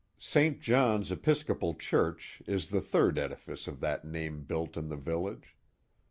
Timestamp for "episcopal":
1.11-1.75